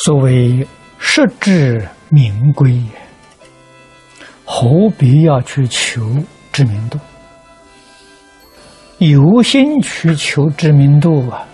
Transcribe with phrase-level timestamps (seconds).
[0.00, 0.66] 所谓
[0.98, 2.80] 实至名归，
[4.44, 6.00] 何必要去求
[6.52, 6.98] 知名度？
[8.98, 11.44] 有心去求知名度啊，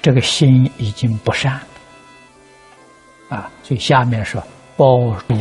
[0.00, 3.50] 这个心已经不善了啊。
[3.64, 4.40] 所以下面说
[4.76, 4.86] 包
[5.26, 5.36] 如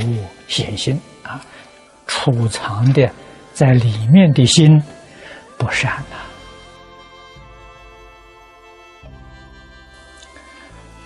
[0.47, 1.39] 显心啊，
[2.07, 3.07] 储藏的
[3.53, 4.81] 在里面的心
[5.59, 6.17] 不善呐。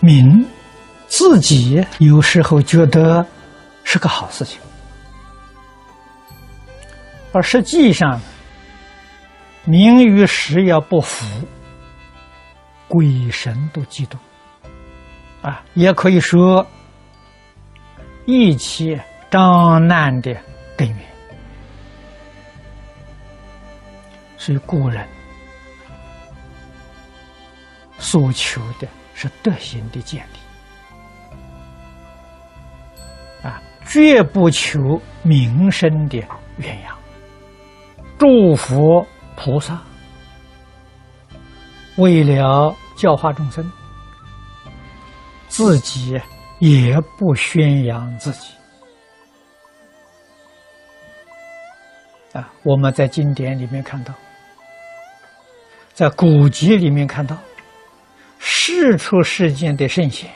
[0.01, 0.38] 名
[1.29, 3.23] 自己有时候觉得
[3.83, 4.59] 是个好事情，
[7.31, 8.20] 而实际上。
[9.65, 11.27] 名与实要不符，
[12.87, 14.15] 鬼神都嫉妒，
[15.43, 16.65] 啊，也可以说
[18.26, 20.35] 一切障难的
[20.76, 20.98] 根源。
[24.37, 25.07] 所以古人
[27.99, 30.39] 所求的是德行的建立，
[33.90, 34.79] 绝不求
[35.23, 36.20] 名声的
[36.59, 36.93] 鸳鸯，
[38.18, 39.05] 祝福。
[39.41, 39.79] 菩萨
[41.95, 43.71] 为了教化众生，
[45.48, 46.20] 自己
[46.60, 48.51] 也不宣扬自己
[52.34, 52.51] 啊！
[52.63, 54.13] 我们在经典里面看到，
[55.93, 57.37] 在古籍里面看到，
[58.40, 60.29] 世出世间的圣贤，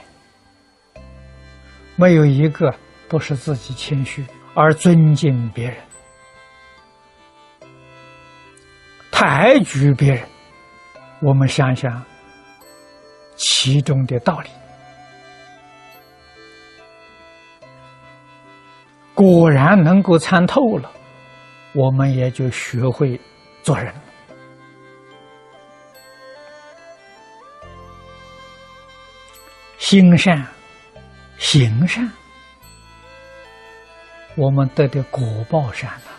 [1.97, 2.73] 没有一个
[3.13, 4.25] 不是自己谦虚
[4.55, 5.77] 而尊敬别人。
[9.11, 10.27] 抬举别人，
[11.21, 12.03] 我们想想
[13.35, 14.49] 其中的道理，
[19.13, 20.91] 果然能够参透了，
[21.75, 23.21] 我们也就学会
[23.61, 23.93] 做人。
[29.77, 30.43] 心善，
[31.37, 32.11] 行善，
[34.35, 36.11] 我们得的果报善了。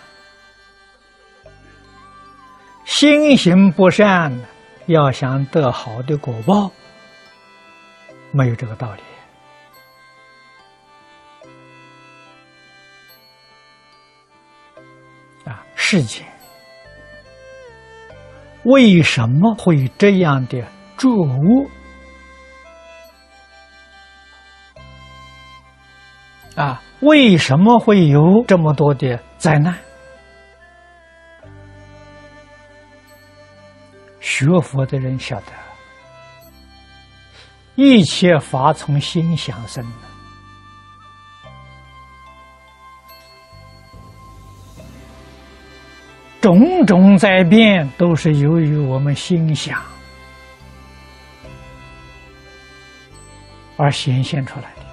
[2.84, 4.32] 心行不善，
[4.86, 6.70] 要想得好的果报，
[8.30, 9.02] 没有这个道理。
[15.44, 16.24] 啊，世间
[18.64, 20.64] 为什么会这样的
[20.96, 21.66] 作恶？
[26.56, 29.74] 啊，为什么会有这么多的灾难？
[34.20, 35.52] 学佛的人晓得，
[37.74, 39.84] 一切法从心想生，
[46.40, 49.82] 种种灾变都是由于我们心想
[53.76, 54.83] 而显现出来的。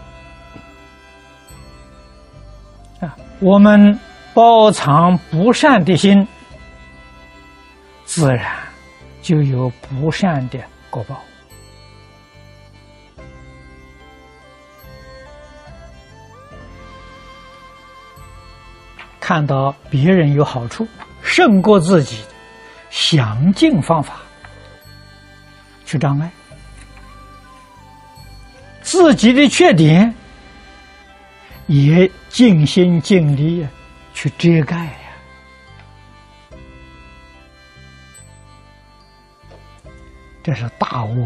[3.41, 3.99] 我们
[4.33, 6.25] 包藏不善的心，
[8.05, 8.55] 自然。
[9.21, 10.59] 就有不善的
[10.89, 11.21] 果报。
[19.19, 20.87] 看到别人有好处，
[21.21, 22.17] 胜过自己，
[22.89, 24.21] 想尽方法
[25.85, 26.31] 去障碍
[28.81, 30.11] 自己的缺点，
[31.71, 33.65] 也尽心尽力
[34.13, 34.91] 去遮盖呀。
[40.43, 41.25] 这是大恶，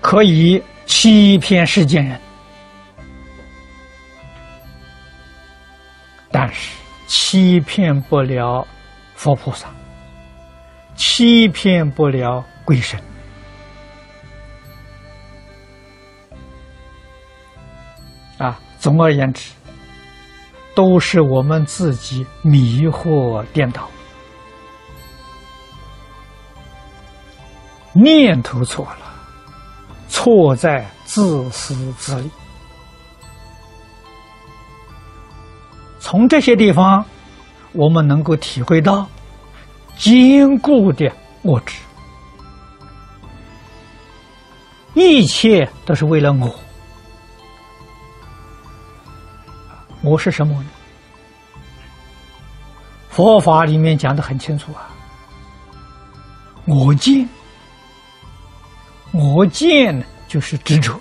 [0.00, 2.20] 可以欺骗世间人，
[6.32, 6.72] 但是
[7.06, 8.66] 欺骗不了
[9.14, 9.68] 佛菩萨，
[10.96, 13.00] 欺骗不了鬼神。
[18.38, 19.50] 啊，总而言之，
[20.74, 23.88] 都是我们自己迷惑颠倒。
[27.92, 29.12] 念头错了，
[30.08, 32.30] 错在自私自利。
[35.98, 37.04] 从这些地方，
[37.72, 39.04] 我们能够体会到
[39.96, 41.10] 坚固的
[41.42, 41.76] 我执，
[44.94, 46.67] 一切都是为了我。
[50.08, 50.68] 我是什么呢？
[53.10, 54.88] 佛法里面讲的很清楚啊，
[56.66, 57.28] 我见。
[59.12, 60.98] 我见呢，就是执着。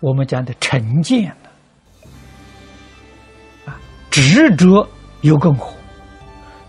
[0.00, 1.48] 我们讲的成见呢，
[3.66, 3.78] 啊，
[4.10, 4.88] 执着
[5.20, 5.72] 有个我，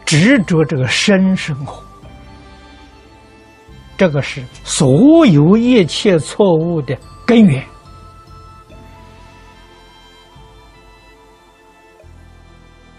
[0.05, 1.83] 执着这个身生活，
[3.97, 6.95] 这个是所有一切错误的
[7.25, 7.65] 根源。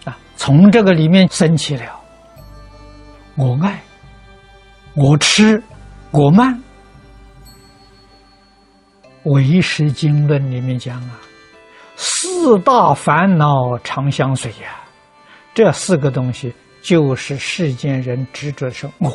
[0.04, 2.00] 啊，从这个里面升起了
[3.36, 3.82] 我爱、
[4.94, 5.62] 我吃、
[6.10, 6.60] 我慢。
[9.24, 11.18] 唯识经论里面讲啊，
[11.96, 14.76] 四大烦恼常相随呀，
[15.54, 19.08] 这四个东西就是世间人执着的我。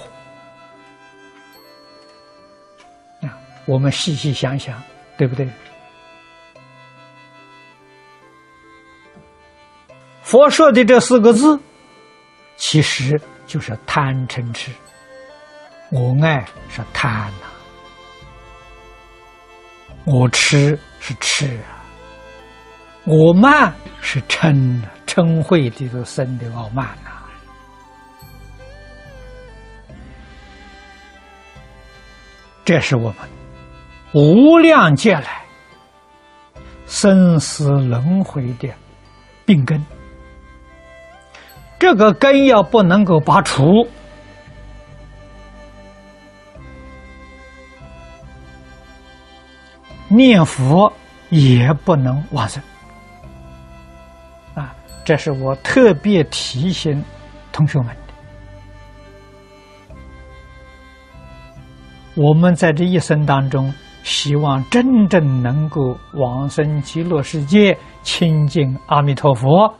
[3.21, 3.37] 啊，
[3.67, 4.81] 我们细细想想，
[5.15, 5.47] 对不对？
[10.29, 11.59] 佛说的这四个字，
[12.55, 14.71] 其实就是贪嗔痴。
[15.89, 17.47] 我爱是贪呐。
[20.05, 21.81] 我吃是吃啊，
[23.05, 24.53] 我慢是嗔
[24.83, 27.09] 啊，嗔恚里头生的傲慢呐。
[32.63, 33.15] 这是我们
[34.13, 35.43] 无量劫来
[36.85, 38.71] 生死轮回的
[39.43, 39.83] 病根，
[41.79, 43.87] 这个根要不能够拔除。
[50.09, 50.91] 念佛
[51.29, 52.61] 也不能往生
[54.55, 54.73] 啊！
[55.05, 57.03] 这是我特别提醒
[57.51, 57.93] 同学们的。
[62.15, 63.71] 我们在这一生当中，
[64.03, 69.71] 希望真正能够往生极乐世界，亲近阿弥陀佛，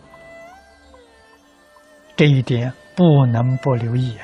[2.20, 4.18] 这一点不能不留意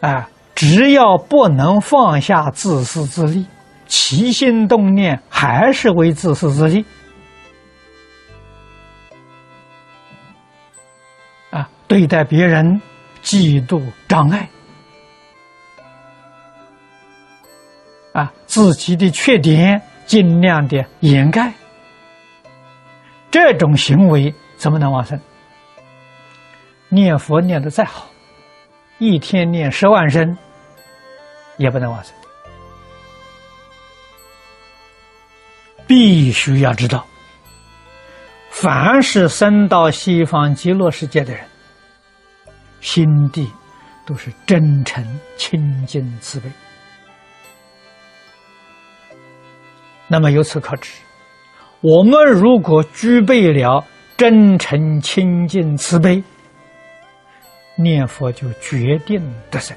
[0.00, 0.08] 啊！
[0.08, 0.30] 啊！
[0.54, 3.48] 只要不能放下自私自利，
[3.88, 6.84] 起心动念还是为自私自利，
[11.50, 12.80] 啊，对待别人
[13.24, 14.48] 嫉妒障碍，
[18.12, 21.52] 啊，自己的缺点尽量的掩盖，
[23.32, 25.20] 这种行为怎么能往生？
[26.88, 28.06] 念佛念的再好，
[28.98, 30.36] 一天念十万声。
[31.56, 32.12] 也不能往生，
[35.86, 37.06] 必须要知道，
[38.50, 41.46] 凡是生到西方极乐世界的人，
[42.80, 43.48] 心地
[44.04, 46.50] 都是真诚、清净、慈悲。
[50.08, 50.90] 那么由此可知，
[51.82, 53.84] 我们如果具备了
[54.16, 56.22] 真诚、清净、慈悲，
[57.76, 59.20] 念佛就决定
[59.50, 59.76] 得生。